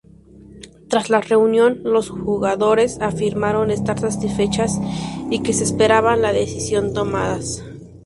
[0.87, 4.79] Tras la reunión, las jugadoras afirmaron estar satisfechas
[5.29, 7.37] y que esperaban la decisión tomada.